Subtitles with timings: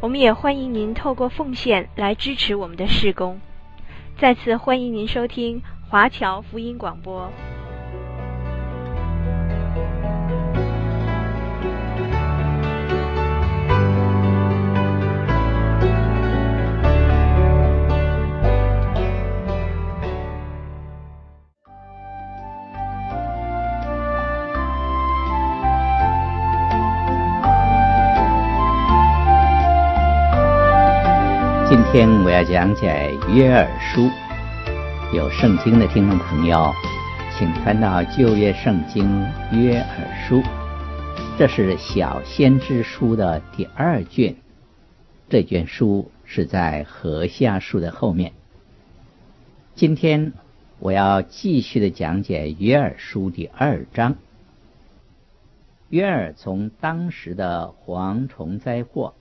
[0.00, 3.38] 我们也欢迎您透过奉献来支持我们的事工。
[4.18, 7.30] 再次欢迎您收听华侨福音广播。
[31.92, 34.08] 今天我要讲解约珥书，
[35.12, 36.72] 有圣经的听众朋友，
[37.36, 39.08] 请翻到旧约圣经
[39.50, 40.40] 约珥书，
[41.36, 44.36] 这是小先知书的第二卷，
[45.28, 48.34] 这卷书是在何西阿书的后面。
[49.74, 50.32] 今天
[50.78, 54.14] 我要继续的讲解约珥书第二章。
[55.88, 59.14] 约珥从当时的蝗虫灾祸。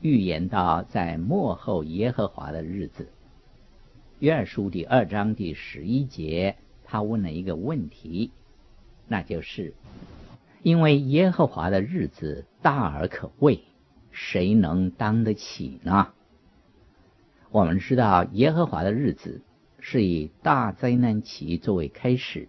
[0.00, 3.08] 预言到在末后耶和华的日子，
[4.20, 8.30] 约珥书第二章第十一节，他问了一个问题，
[9.08, 9.74] 那就是：
[10.62, 13.64] 因为耶和华的日子大而可畏，
[14.12, 16.12] 谁能当得起呢？
[17.50, 19.42] 我们知道耶和华的日子
[19.80, 22.48] 是以大灾难期作为开始，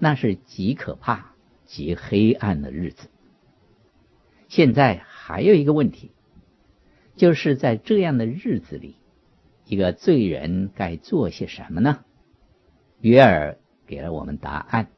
[0.00, 1.34] 那是极可怕、
[1.66, 3.06] 极黑暗的日子。
[4.48, 6.10] 现在还有一个问题。
[7.16, 8.96] 就是在这样的日子里，
[9.66, 12.04] 一个罪人该做些什么呢？
[13.00, 14.88] 约尔给了我们答案，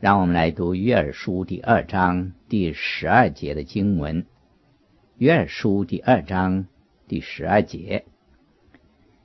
[0.00, 4.26] 让我们来读约尔书第二章第十二节的经文。
[5.18, 6.66] 约尔书第二章
[7.06, 8.06] 第十二节，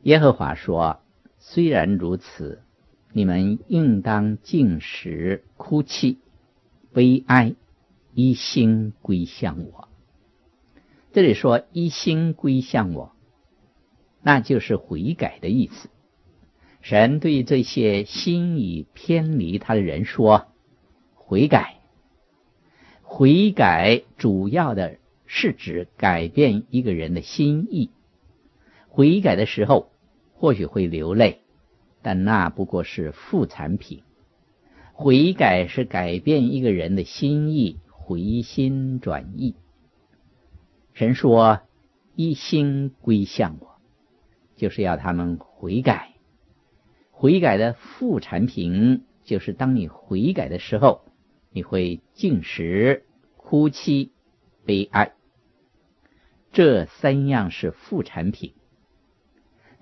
[0.03, 0.99] 耶和华说
[1.39, 2.61] ：“虽然如此，
[3.13, 6.19] 你们应当禁食、哭泣、
[6.93, 7.55] 悲哀，
[8.13, 9.87] 一心归向我。”
[11.15, 13.13] 这里说一心归向我，
[14.21, 15.87] 那就是悔改的意思。
[16.81, 20.47] 神对这些心意偏离他的人说
[21.15, 21.75] ：“悔改。”
[23.01, 27.91] 悔改主要的是指改变一个人的心意。
[28.89, 29.93] 悔改的时候
[30.33, 31.39] 或许会流泪，
[32.01, 34.01] 但那不过是副产品。
[34.91, 39.55] 悔改是改变一个人的心意，回心转意。
[40.95, 41.59] 神说
[42.15, 43.81] ：“一心归向我，
[44.55, 46.13] 就是要他们悔改。
[47.11, 51.01] 悔改的副产品就是，当你悔改的时候，
[51.51, 53.03] 你会进食、
[53.35, 54.13] 哭泣、
[54.63, 55.11] 悲哀。
[56.53, 58.53] 这三样是副产品。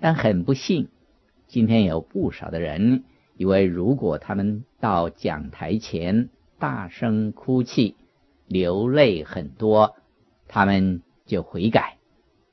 [0.00, 0.88] 但很不幸，
[1.46, 3.04] 今天有不少的人
[3.36, 7.94] 以为，如果他们到讲台前大声哭泣、
[8.48, 9.94] 流泪很多。”
[10.46, 11.98] 他们就悔改，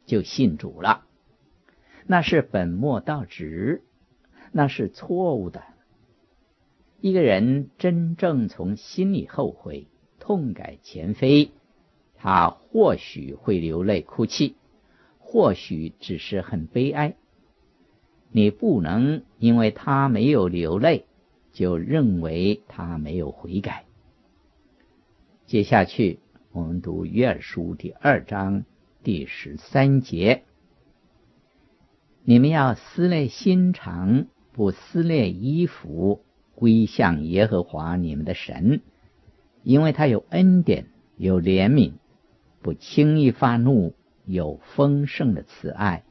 [0.05, 1.05] 就信主了，
[2.07, 3.83] 那是本末倒置，
[4.51, 5.63] 那是错误的。
[6.99, 9.87] 一个人真正从心里后悔、
[10.19, 11.51] 痛改前非，
[12.15, 14.55] 他或许会流泪哭泣，
[15.19, 17.15] 或许只是很悲哀。
[18.31, 21.05] 你不能因为他没有流泪，
[21.51, 23.85] 就认为他没有悔改。
[25.45, 26.19] 接下去。
[26.53, 28.65] 我们读约书第二章
[29.03, 30.43] 第十三节：
[32.25, 38.81] 你们要撕裂心肠，不撕裂衣服，归向耶和华你们的神，
[39.63, 41.93] 因为他有恩典，有怜悯，
[42.61, 43.93] 不轻易发怒，
[44.25, 46.03] 有丰盛的慈爱，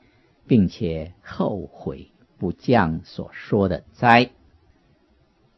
[0.46, 4.30] 并且后悔不降所说的灾。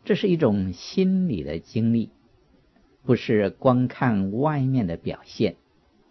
[0.05, 2.11] 这是一种心理的经历。
[3.05, 5.57] 不是光看外面的表现，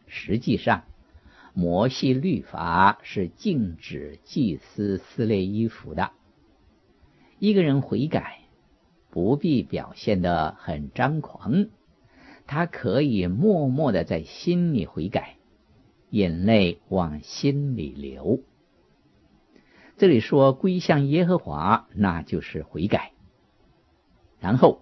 [0.07, 0.83] 实际上，
[1.53, 6.11] 摩西律法是禁止祭司撕裂衣服的。
[7.39, 8.41] 一个人悔改，
[9.09, 11.67] 不必表现得很张狂，
[12.45, 15.37] 他可以默默的在心里悔改，
[16.09, 18.41] 眼泪往心里流。
[19.95, 23.13] 这里说归向耶和华，那就是悔改，
[24.41, 24.81] 然后。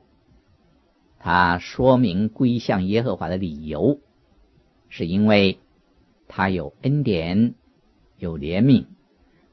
[1.19, 3.99] 他说明归向耶和华的理由，
[4.87, 5.59] 是因为
[6.27, 7.53] 他有恩典、
[8.17, 8.85] 有怜悯，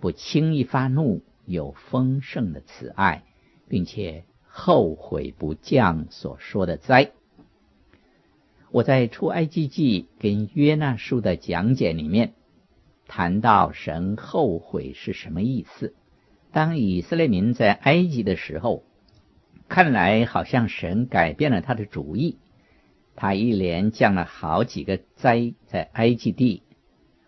[0.01, 3.25] 不轻易发怒，有丰盛的慈爱，
[3.69, 7.11] 并且后悔不降所说的灾。
[8.71, 12.35] 我在出埃及记跟约拿书的讲解里面
[13.09, 15.95] 谈到神后悔是什么意思。
[16.53, 18.83] 当以色列民在埃及的时候，
[19.69, 22.39] 看来好像神改变了他的主意，
[23.17, 26.63] 他一连降了好几个灾在埃及地，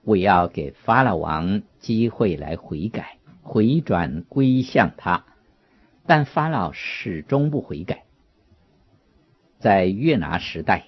[0.04, 5.24] 为要给法老王机会来悔改、回转归向他，
[6.06, 8.04] 但法老始终不悔改。
[9.58, 10.84] 在约拿时代，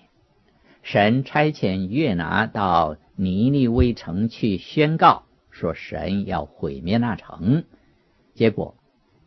[0.82, 7.64] 神差遣约拿到尼尼微城去宣告，说神要毁灭那城。
[8.34, 8.76] 结果，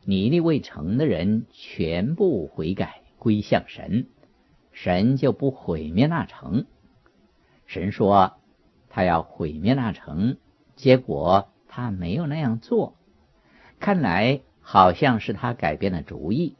[0.05, 4.07] 尼尼微城的人全部悔改归向神，
[4.71, 6.65] 神就不毁灭那城。
[7.65, 8.33] 神说
[8.89, 10.37] 他要毁灭那城，
[10.75, 12.95] 结果他没有那样做，
[13.79, 16.55] 看来好像是他改变了主意。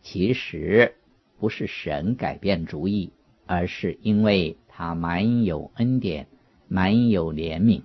[0.00, 0.94] 其实
[1.38, 3.12] 不是神改变主意，
[3.46, 6.26] 而是因为他满有恩典，
[6.68, 7.82] 满有怜悯，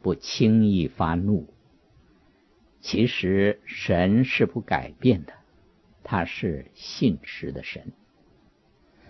[0.00, 1.46] 不轻易发怒。
[2.82, 5.32] 其实神是不改变的，
[6.02, 7.92] 他是信实的神，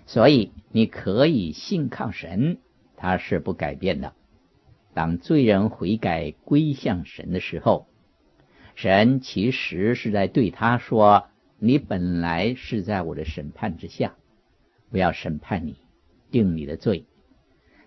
[0.05, 2.59] 所以你可以信靠神，
[2.97, 4.13] 他是不改变的。
[4.93, 7.87] 当罪人悔改归向神的时候，
[8.75, 11.29] 神其实是在对他说
[11.59, 14.15] ：“你本来是在我的审判之下，
[14.91, 15.77] 我要审判你，
[16.31, 17.07] 定你的罪。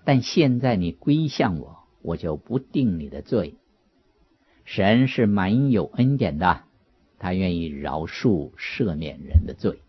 [0.03, 3.53] 但现在你归向我，我就不定你的罪。”
[4.65, 6.63] 神是满有恩典的，
[7.19, 9.79] 他愿意饶恕赦免人的罪。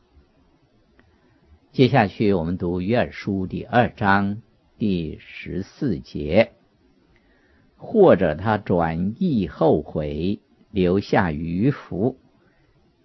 [1.73, 4.43] 接下去我们读约珥书第二章
[4.77, 6.53] 第十四节，
[7.77, 10.41] 或者他转意后悔，
[10.71, 12.19] 留下余福，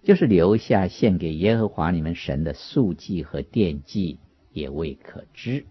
[0.02, 4.18] 就是留下献给耶和华你们神的素祭和奠祭，
[4.52, 5.64] 也未可知。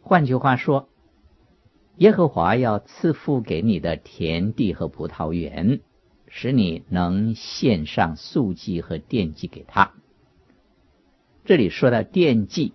[0.00, 0.88] 换句话说。
[1.98, 5.80] 耶和华要赐福给你的田地和葡萄园，
[6.26, 9.92] 使你能献上素祭和奠祭给他。
[11.44, 12.72] 这里说到奠祭，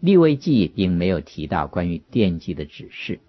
[0.00, 3.20] 立位记并没有提到关于奠祭的指示。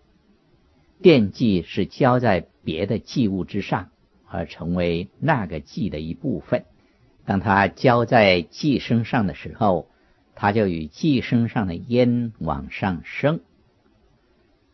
[1.01, 3.91] 奠祭是浇在别的祭物之上，
[4.27, 6.65] 而成为那个祭的一部分。
[7.23, 9.87] 当它浇在祭身上的时候，
[10.35, 13.39] 它就与祭身上的烟往上升。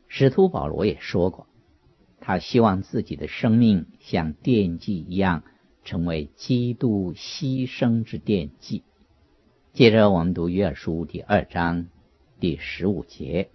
[0.07, 1.47] 使徒保罗也说过，
[2.19, 5.43] 他希望自己的生命像奠祭一样，
[5.83, 8.83] 成为基督牺牲之奠祭。
[9.73, 11.87] 接着我们读约珥书第二章
[12.39, 13.49] 第十五节：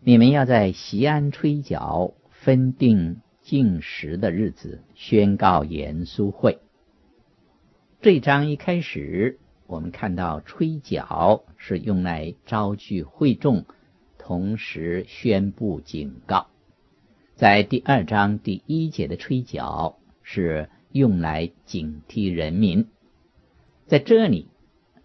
[0.00, 6.60] 你们要在西安吹角，分定禁食的日子，宣告严肃会。
[8.00, 13.64] 这一章一开始，我们看到吹角是用来招聚会众。
[14.26, 16.48] 同时宣布警告，
[17.36, 22.88] 在第二章第一节的吹角是用来警惕人民，
[23.86, 24.48] 在这里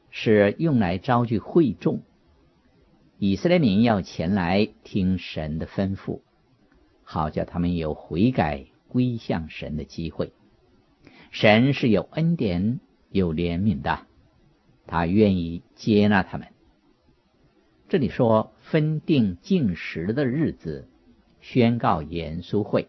[0.10, 2.02] 是用来招聚会众，
[3.20, 6.22] 以色列民要前来听神的吩咐，
[7.04, 10.34] 好叫他们有悔改归向神的机会。
[11.30, 12.80] 神是有恩典、
[13.12, 14.00] 有怜悯的，
[14.88, 16.48] 他愿意接纳他们。
[17.92, 18.54] 这里说。
[18.62, 20.88] 分定禁食的日子，
[21.42, 22.88] 宣告严肃会。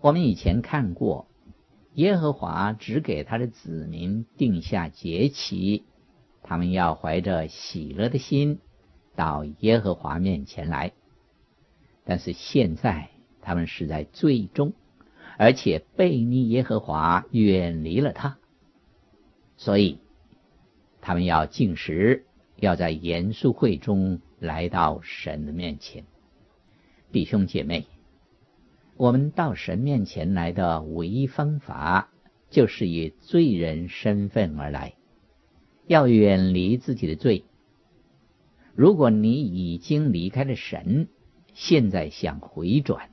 [0.00, 1.26] 我们以前看过，
[1.94, 5.82] 耶和华只给他的子民定下节期，
[6.44, 8.60] 他们要怀着喜乐的心
[9.16, 10.92] 到耶和华面前来。
[12.04, 13.10] 但是现在
[13.42, 14.74] 他们是在罪中，
[15.38, 18.38] 而且背逆耶和华，远离了他，
[19.56, 19.98] 所以
[21.00, 22.26] 他们要禁食，
[22.60, 24.20] 要在严肃会中。
[24.40, 26.04] 来到神的面前，
[27.10, 27.86] 弟兄姐妹，
[28.96, 32.08] 我们到神面前来的唯一方法，
[32.48, 34.94] 就是以罪人身份而来，
[35.88, 37.46] 要远离自己的罪。
[38.76, 41.08] 如果你已经离开了神，
[41.52, 43.10] 现在想回转，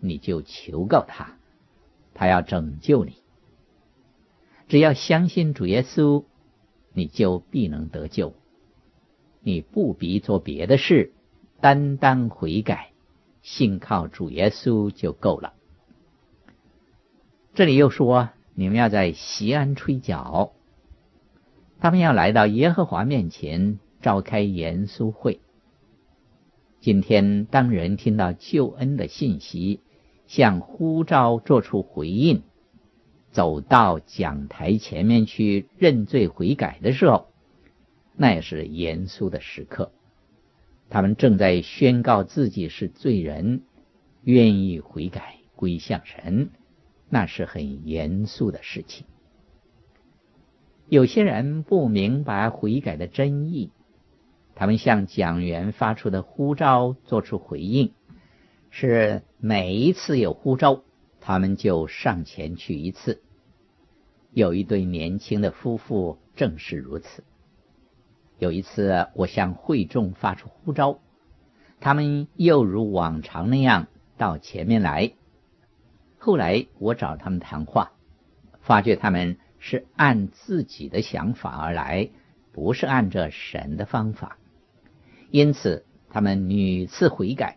[0.00, 1.36] 你就求告他，
[2.14, 3.16] 他要拯救你。
[4.66, 6.24] 只要相信主耶稣，
[6.94, 8.32] 你就必能得救。
[9.44, 11.12] 你不必做别的事，
[11.60, 12.88] 单单悔改，
[13.42, 15.52] 信靠主耶稣就够了。
[17.52, 20.52] 这里又说，你们要在西安吹角，
[21.78, 25.40] 他们要来到耶和华面前召开严肃会。
[26.80, 29.80] 今天当人听到救恩的信息，
[30.26, 32.42] 向呼召做出回应，
[33.30, 37.28] 走到讲台前面去认罪悔改的时候，
[38.16, 39.92] 那也是严肃的时刻。
[40.90, 43.62] 他们正在宣告自己是罪人，
[44.22, 46.50] 愿意悔改归向神，
[47.08, 49.06] 那是很严肃的事情。
[50.88, 53.70] 有些人不明白悔改的真意，
[54.54, 57.92] 他们向讲员发出的呼召做出回应，
[58.70, 60.82] 是每一次有呼召，
[61.20, 63.22] 他们就上前去一次。
[64.32, 67.24] 有一对年轻的夫妇正是如此。
[68.38, 70.98] 有一次，我向会众发出呼召，
[71.80, 75.12] 他们又如往常那样到前面来。
[76.18, 77.92] 后来我找他们谈话，
[78.60, 79.36] 发觉他们。
[79.66, 82.10] 是按自己的想法而来，
[82.52, 84.36] 不是按着神的方法，
[85.30, 87.56] 因此他们屡次悔改，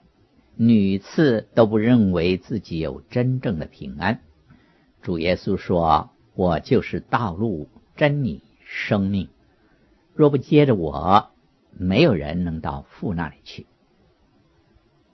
[0.55, 4.21] 屡次都不认为自己有真正的平安。
[5.01, 7.67] 主耶稣说：“我就是道路、
[7.97, 9.27] 真理、生命，
[10.17, 11.29] 若不接着我，
[11.77, 13.67] 没有人能到父那里去。”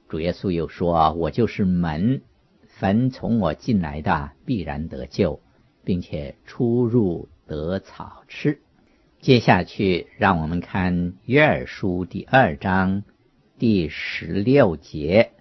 [0.10, 2.22] 主耶稣又说：“我就是门，
[2.68, 5.40] 凡从我进来的，必然得救。”
[5.86, 8.62] 并且出入得草吃。
[9.20, 13.04] 接下去，让我们看约尔书第二章
[13.60, 15.32] 第十六节。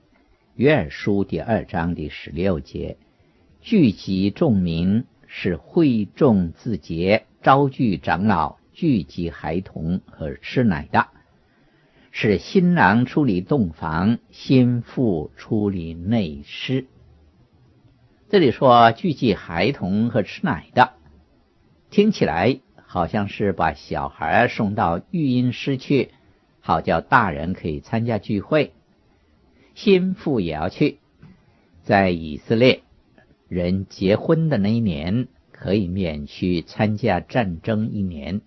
[0.57, 2.97] 约尔书第二章第十六节，
[3.61, 11.09] 聚集众民，使会众自洁，招聚长老，聚集孩童和吃奶的，
[12.11, 16.87] 是新郎出离洞房，新妇出离内室。
[18.31, 20.95] 这里说聚集孩童和吃奶的，
[21.91, 26.11] 听起来好像是把小孩送到育婴室去，
[26.61, 28.73] 好叫大人可以参加聚会。
[29.75, 30.99] 新妇也要去。
[31.83, 32.83] 在以色列，
[33.49, 38.41] 人结婚的那一年可以免去参加战争一年，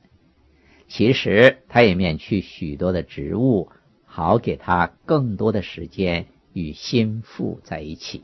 [0.88, 3.70] 其实他也免去许多的职务，
[4.06, 8.24] 好给他更多的时间与心腹在一起。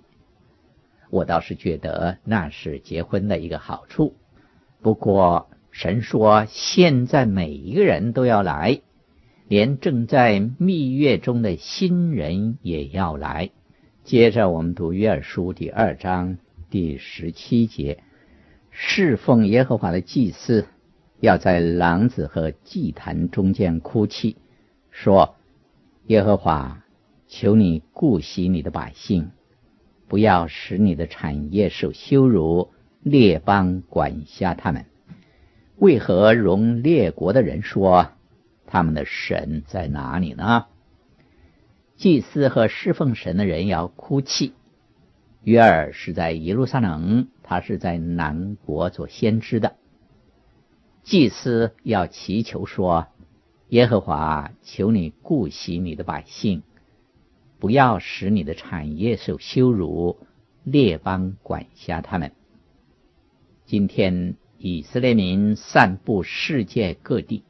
[1.10, 4.15] 我倒是觉得那是结婚的一个好处。
[4.82, 8.82] 不过神说，现在每一个人都要来，
[9.48, 13.50] 连正在蜜月中的新人也要来。
[14.03, 16.38] 接着我们读约珥书第二章
[16.70, 18.03] 第十七节：
[18.70, 20.68] 侍奉耶和华的祭司
[21.21, 24.37] 要在廊子和祭坛中间哭泣，
[24.89, 25.35] 说：
[26.07, 26.83] 耶和华，
[27.27, 29.29] 求你顾惜你的百姓。
[30.07, 34.87] 不要使你的产业受羞辱，列邦管辖他们。
[35.77, 38.09] 为何容列国的人说，
[38.65, 40.65] 他们的神在哪里呢？
[41.95, 44.53] 祭司和侍奉神的人要哭泣。
[45.43, 49.75] 约尔是在耶路撒冷，他是在南国做先知的。
[51.03, 53.08] 祭司要祈求说
[53.70, 56.63] ：“耶和华，求你顾惜你的百姓。”
[57.60, 60.17] 不要使你的产业受羞辱，
[60.63, 62.31] 列邦管辖他们。
[63.65, 67.43] 今天以色列民散布世界各地，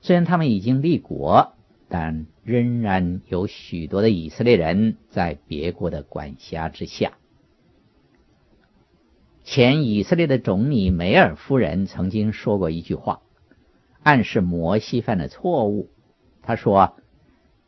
[0.00, 1.52] 虽然他们已经立国，
[1.88, 7.12] 但仍然有许多的以色列人在别国的管辖之下。
[9.44, 13.22] 前以色列的总理梅尔夫人曾经说过一句话，
[14.02, 15.88] 暗示摩西犯的错误。
[16.42, 16.96] 他说。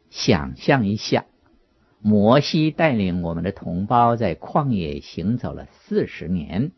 [0.09, 1.27] 想象一下，
[2.01, 6.71] 摩西带领我们的同胞在旷野行走了四十年，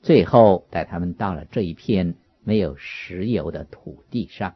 [0.00, 4.54] 最后带他们到了这一片没有石油的土地上。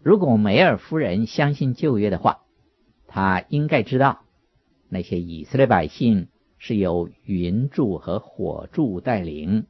[0.00, 2.42] 如果梅尔夫人相信旧约的话，
[3.08, 4.20] 她应该知道，
[4.88, 6.28] 那些以色列百姓
[6.64, 9.66] 是由云柱和火柱带领，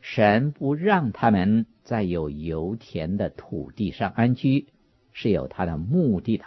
[0.00, 4.66] 神不让他们在有油田的土地上安居。
[5.12, 6.44] 是有他的目的的。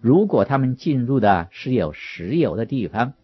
[0.00, 3.14] 如果他们进入的是有石油的地方，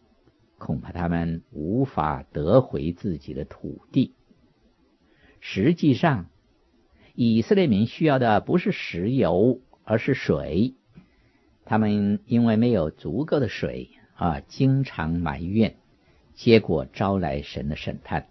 [0.58, 4.14] 恐怕他们无法得回自己的土地。
[5.38, 6.26] 实际上，
[7.14, 10.74] 以色列民需要的不是石油，而是水。
[11.64, 15.76] 他们因为没有足够的水啊，经常埋怨，
[16.34, 18.26] 结果招来神的审判。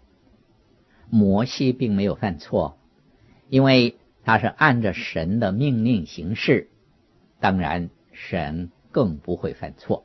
[1.10, 2.77] 摩西并没有犯错，
[3.50, 3.96] 因为。
[4.27, 6.72] 他是按着神的命令行事，
[7.39, 10.04] 当然神更不会犯错。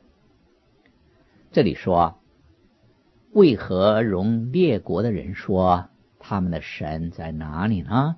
[1.51, 2.19] 这里说，
[3.31, 8.17] 为何容列国的人说他们的神在哪里呢？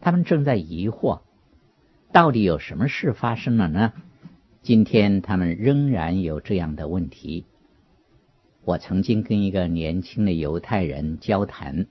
[0.00, 1.20] 他们正在疑惑，
[2.10, 3.92] 到底有什么事发生了呢？
[4.68, 7.46] 今天他们仍然有这样的问题。
[8.66, 11.86] 我曾经跟一个年轻的犹太人交谈，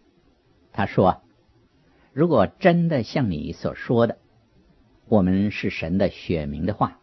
[0.71, 1.23] 他说
[2.13, 4.19] ：“如果真的像你所说的，
[5.07, 6.99] 我们是神的选民的话，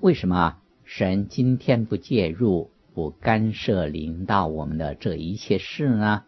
[0.00, 6.22] 为什么神今天不介入、不干涉领导我们的这一切事呢？”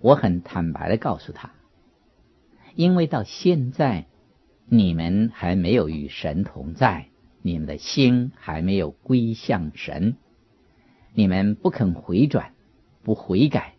[0.00, 1.52] 我很坦白的告诉他，
[2.74, 4.06] 因为到现在
[4.64, 7.10] 你们还没有与神同在，
[7.42, 10.16] 你们的心还没有归向神。
[11.14, 12.52] 你们不肯回转，
[13.02, 13.74] 不悔改，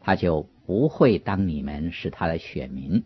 [0.00, 3.04] 他就不会当你们是他的选民。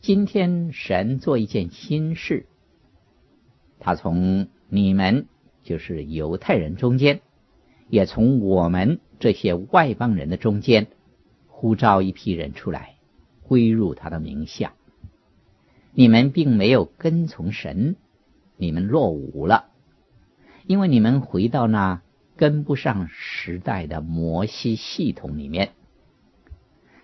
[0.00, 2.46] 今天神做一件新事，
[3.80, 5.26] 他从你们
[5.62, 7.22] 就是犹太人中间，
[7.88, 10.86] 也从我们这些外邦人的中间，
[11.48, 12.96] 呼召一批人出来，
[13.42, 14.74] 归入他的名下。
[15.92, 17.96] 你们并没有跟从神，
[18.56, 19.66] 你们落伍了。
[20.66, 22.02] 因为你们回到那
[22.36, 25.72] 跟不上时代的摩西系统里面，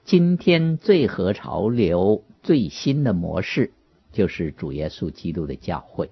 [0.04, 3.73] 今天最合潮流、最新的模式
[4.11, 6.11] 就是主耶稣基督的教会。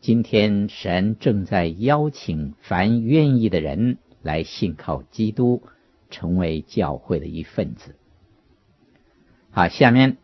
[0.00, 5.62] 今天神正在邀请凡愿意的人来信靠基督，
[6.08, 7.96] 成为教会的一份子。
[9.50, 10.16] 好，下面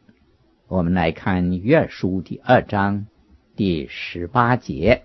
[0.68, 3.06] 我们来看约书第二章
[3.56, 5.04] 第十八节。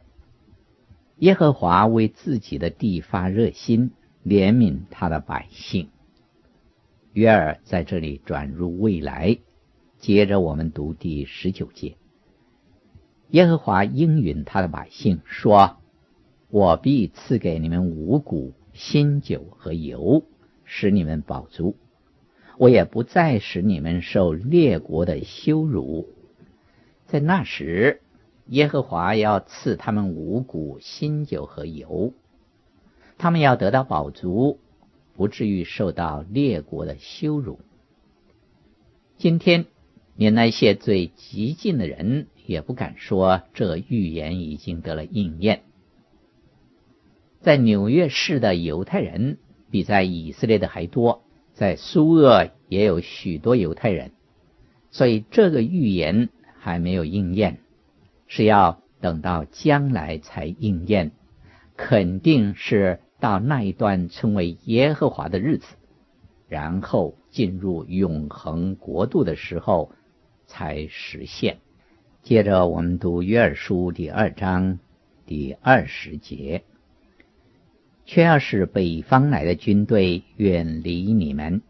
[1.20, 3.92] 耶和华为自己的地发热心，
[4.26, 5.88] 怜悯他的百姓。
[7.14, 9.38] 约尔在这里转入未来，
[10.00, 11.96] 接着我们读第十九节。
[13.30, 15.78] 耶和华应允他的百姓说
[16.52, 20.26] ：“我必赐给你们五谷、新酒和油，
[20.66, 21.78] 使你们饱足。
[22.58, 26.10] 我也不再使你们受列国的羞辱。”
[27.08, 28.02] 在那时。
[28.48, 32.14] 耶和华要赐他们五谷、新酒和油，
[33.18, 34.60] 他们要得到饱足，
[35.16, 37.60] 不至于受到列国的羞辱。
[39.18, 39.66] 今天，
[40.16, 45.62] 连那些最激进的人也不敢说这预言已经得了应验。
[47.40, 49.38] 在纽约市的犹太人
[49.70, 51.24] 比在以色列的还多，
[51.54, 54.12] 在苏俄也有许多犹太人，
[54.92, 57.60] 所以这个预言还没有应验。
[58.34, 61.12] 是要等到将来才应验，
[61.76, 65.76] 肯定是到那一段称为耶和华的日子，
[66.48, 69.92] 然后进入永恒国度的时候
[70.46, 71.58] 才实现。
[72.24, 74.80] 接着我们读约珥书第二章
[75.26, 76.64] 第二十节：
[78.06, 81.62] 却要使北方来的军队远离你们，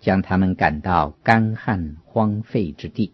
[0.00, 3.12] 将他们赶到干旱荒废之地，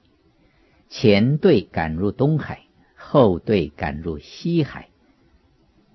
[0.88, 2.60] 前队赶入东海。
[3.08, 4.88] 后队赶入西海，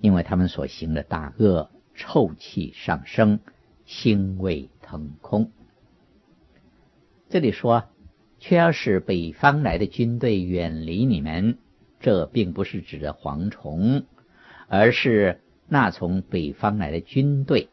[0.00, 3.40] 因为他们所行的大恶，臭气上升，
[3.86, 5.50] 腥味腾空。
[7.28, 7.84] 这里说，
[8.38, 11.58] 却要使北方来的军队远离你们，
[12.00, 14.06] 这并不是指的蝗虫，
[14.66, 17.68] 而是那从北方来的军队。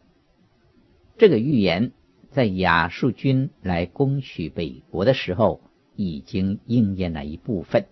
[1.17, 1.93] 这个预言
[2.29, 5.61] 在亚述军来攻取北国的时候，
[5.95, 7.85] 已经应验了一部分。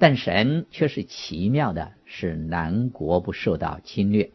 [0.00, 4.30] 但神却是奇妙的，使南国不受到侵略。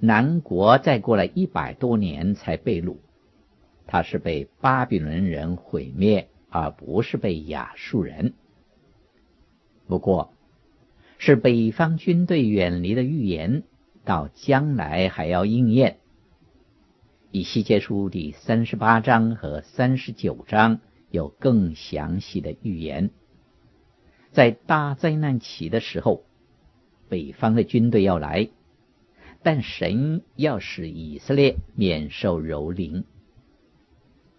[0.00, 2.96] 南国再过了一百多年才被掳，
[3.86, 8.34] 他是被巴比伦人毁灭，而不是被亚述人。
[9.86, 10.32] 不过，
[11.18, 13.62] 是北方军队远离的预言，
[14.04, 15.98] 到将来还要应验。
[17.30, 20.80] 以西结书第三十八章和三十九章
[21.12, 23.10] 有更详细的预言。
[24.32, 26.24] 在大灾难起的时候，
[27.08, 28.48] 北方的军队要来，
[29.42, 33.04] 但神要使以色列免受蹂躏。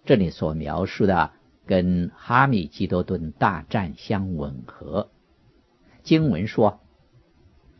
[0.04, 1.32] 这里所描述的
[1.68, 5.12] 跟哈米基多顿大战相吻合。
[6.02, 6.82] 经文说，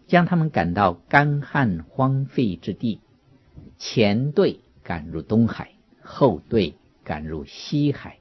[0.06, 3.00] 将他们赶到干旱荒废之地，
[3.80, 5.72] 前队赶入东海，
[6.02, 8.20] 后队赶入西海，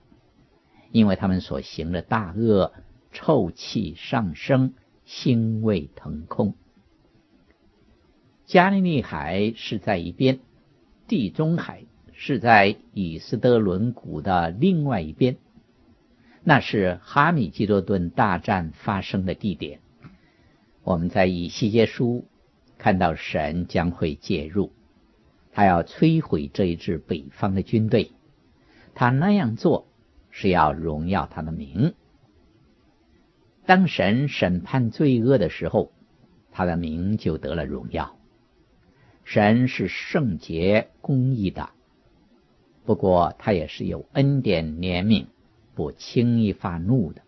[0.90, 2.72] 因为他们所行的大恶。
[3.12, 4.74] 臭气上升，
[5.06, 6.54] 腥味腾空。
[8.46, 10.40] 加利利海是在一边，
[11.06, 15.36] 地中海是在以斯德伦谷的另外一边。
[16.42, 19.80] 那是哈米基多顿大战发生的地点。
[20.82, 22.24] 我们在以西结书
[22.78, 24.72] 看到神将会介入，
[25.52, 28.10] 他要摧毁这一支北方的军队。
[28.94, 29.86] 他那样做
[30.30, 31.94] 是要荣耀他的名。
[33.64, 35.92] 当神审判罪恶的时候，
[36.50, 38.16] 他的名就得了荣耀。
[39.24, 41.70] 神是圣洁公义的，
[42.84, 45.26] 不过他也是有恩典怜悯，
[45.74, 47.22] 不轻易发怒的。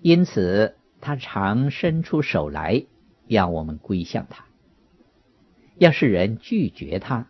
[0.00, 2.86] 因此，他常伸出手来，
[3.26, 4.46] 要我们归向他。
[5.76, 7.28] 要是人拒绝他，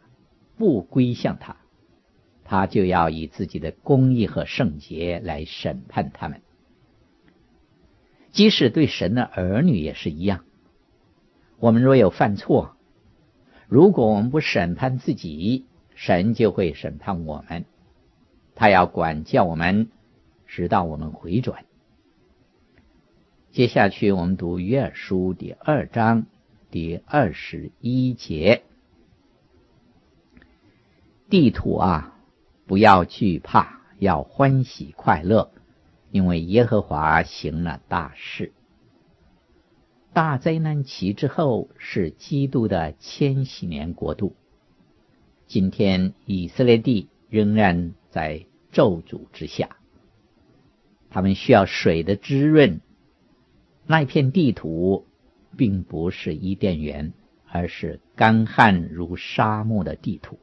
[0.57, 1.57] 不归向他，
[2.45, 6.41] 他就要以自己的公义和圣洁来审判他们。
[8.33, 10.45] 即使对神的儿女也是一样。
[11.59, 12.77] 我们若有犯错，
[13.69, 17.65] 如果我们不审判自己，神就会审判我们。
[18.55, 19.89] 他要管教我们，
[20.47, 21.65] 直到我们回转。
[23.53, 26.27] 接下去，我们读约珥书第二章
[26.71, 28.63] 第二十一节：
[31.29, 32.17] 地土啊，
[32.67, 35.51] 不要惧怕，要欢喜快乐，
[36.11, 38.53] 因为耶和华行了大事。
[40.13, 44.35] 大灾难期之后是基督的千禧年国度。
[45.47, 49.77] 今天以色列地仍然在咒诅之下，
[51.11, 52.81] 他们需要水的滋润。
[53.87, 55.07] 那片地图
[55.57, 57.13] 并不是伊甸园，
[57.49, 60.39] 而是干旱如沙漠的地图。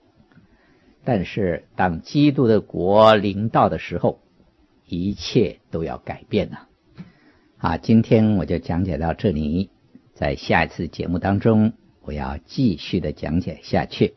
[1.05, 4.19] 但是当基督的国临到的时候，
[4.87, 6.67] 一切都要改变了。
[7.57, 9.69] 好，今天我就讲解到这里，
[10.13, 14.15] 在下一次节目当中，我要继续的讲解下去。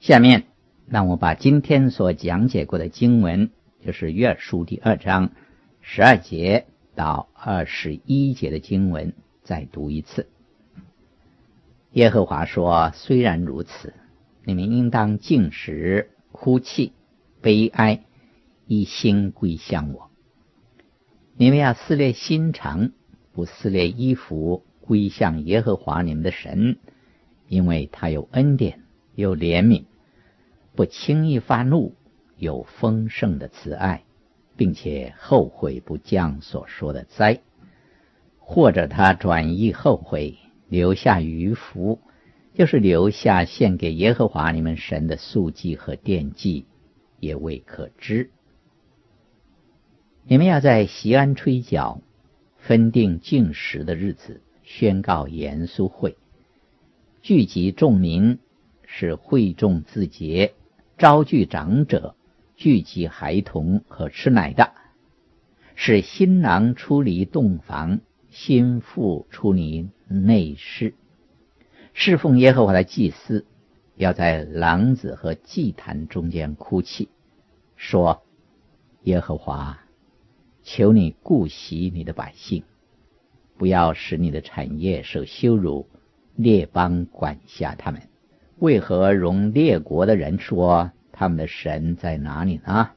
[0.00, 0.44] 下面
[0.86, 3.50] 让我把今天所讲解过的经文，
[3.84, 5.30] 就是约书第二章
[5.80, 10.28] 十二节到二十一节的经文再读一次。
[11.92, 13.94] 耶和华说：“虽然如此，
[14.44, 16.92] 你们应当禁食、哭泣、
[17.40, 18.02] 悲哀，
[18.66, 20.10] 一心归向我。”
[21.36, 22.92] 你们要撕裂心肠，
[23.32, 26.78] 不撕裂衣服，归向耶和华你们的神，
[27.48, 28.82] 因为他有恩典，
[29.16, 29.84] 有怜悯，
[30.76, 31.94] 不轻易发怒，
[32.36, 34.04] 有丰盛的慈爱，
[34.56, 37.40] 并且后悔不降所说的灾，
[38.38, 41.98] 或者他转意后悔，留下余福，
[42.54, 46.66] 就是留下献给耶和华你们神的素祭和奠祭，
[47.18, 48.30] 也未可知。
[50.26, 52.00] 你们要在西安吹角，
[52.56, 56.16] 分定禁食的日子，宣告严肃会，
[57.20, 58.38] 聚集众民，
[58.86, 60.54] 使会众自洁，
[60.96, 62.16] 招聚长者，
[62.56, 64.72] 聚集孩童和吃奶的，
[65.74, 70.94] 使新郎出离洞房，新妇出离内室，
[71.92, 73.44] 侍奉耶和华的祭司，
[73.96, 77.10] 要在廊子和祭坛中间哭泣，
[77.76, 78.22] 说：
[79.02, 79.83] 耶和华。
[80.64, 82.64] 求你顾惜你的百姓，
[83.58, 85.86] 不要使你的产业受羞辱，
[86.34, 88.00] 列邦管辖他们。
[88.58, 92.92] 为何容列国的人说他们的神在哪里呢？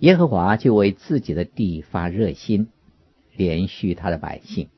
[0.00, 2.68] 耶和华就为自己的地发热心，
[3.34, 4.68] 怜恤他的百姓。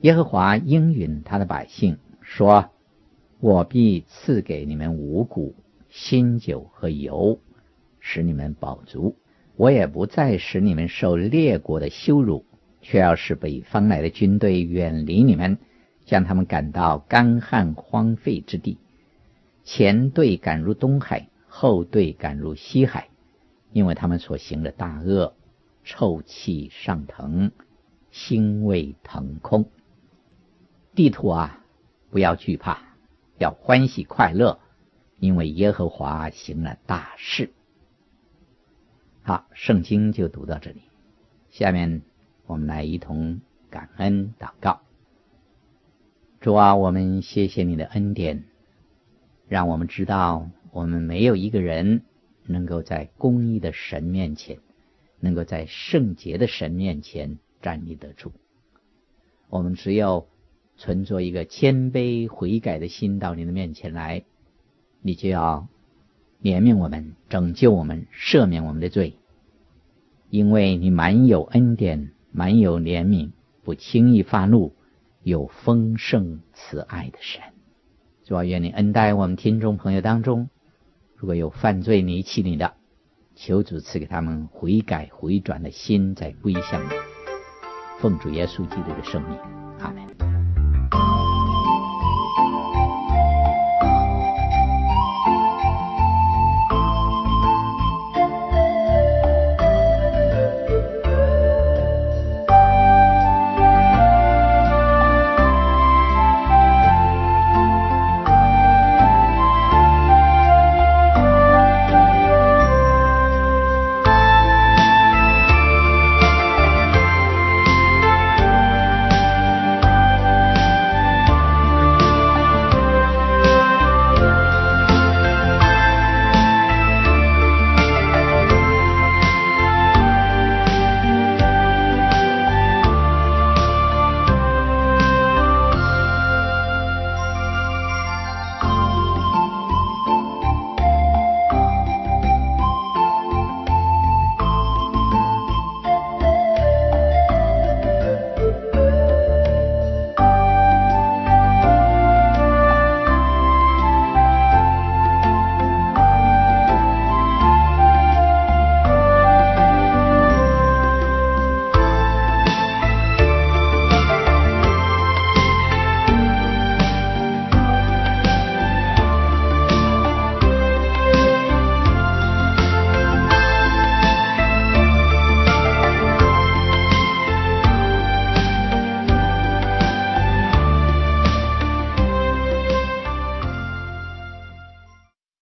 [0.00, 2.70] 耶和华应允他的百姓说
[3.40, 5.54] ：“我必赐给你们五谷、
[5.90, 7.38] 新酒和油，
[8.00, 9.16] 使你们饱足。”
[9.56, 12.44] 我也不再使你们受列国的羞辱，
[12.82, 15.58] 却要使北方来的军队远离你们，
[16.04, 18.78] 将他们赶到干旱荒废之地，
[19.64, 23.08] 前队赶入东海，后队赶入西海，
[23.72, 25.34] 因为他们所行的大恶，
[25.84, 27.50] 臭气上腾，
[28.12, 29.70] 腥味腾空。
[30.94, 31.64] 地土啊，
[32.10, 32.78] 不要惧怕，
[33.38, 34.58] 要欢喜快乐，
[35.18, 37.50] 因为耶和华行了大事。
[39.26, 40.82] 好，圣经就读到这里。
[41.50, 42.02] 下面
[42.46, 44.82] 我们来一同感恩祷告。
[46.40, 48.44] 主啊，我们谢谢你的恩典，
[49.48, 52.02] 让我们知道我们没有一个人
[52.44, 54.60] 能够在公义的神面前，
[55.18, 58.30] 能够在圣洁的神面前站立得住。
[59.48, 60.28] 我们只有
[60.76, 64.22] 存着一个谦卑悔改的心到你的面前来，
[65.00, 65.66] 你就要。
[66.42, 69.14] 怜悯我们，拯救我们，赦免我们的罪，
[70.30, 73.30] 因为你满有恩典，满有怜悯，
[73.64, 74.74] 不轻易发怒，
[75.22, 77.42] 有丰盛慈爱的神。
[78.24, 80.48] 主啊，愿你恩待我们听众朋友当中，
[81.16, 82.74] 如果有犯罪离弃你的，
[83.34, 86.88] 求主赐给他们悔改回转的心，在归向你。
[87.98, 89.38] 奉主耶稣基督的圣名，
[89.78, 90.15] 阿门。